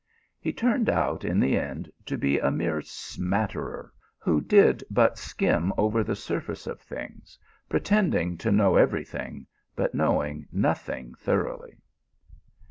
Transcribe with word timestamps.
He 0.39 0.51
turned 0.51 0.89
out 0.89 1.23
in 1.23 1.39
the 1.39 1.55
end 1.59 1.91
to 2.07 2.17
be 2.17 2.39
a 2.39 2.49
mere 2.49 2.81
smatterer, 2.81 3.93
who 4.17 4.41
did 4.41 4.83
but 4.89 5.19
skim 5.19 5.71
over 5.77 6.03
the 6.03 6.15
sur 6.15 6.41
face 6.41 6.65
of 6.65 6.81
things, 6.81 7.37
pretending 7.69 8.35
to 8.39 8.51
know 8.51 8.77
every 8.77 9.05
thing, 9.05 9.45
but 9.75 9.93
knowing 9.93 10.47
nothing 10.51 11.13
thoroughly. 11.13 11.77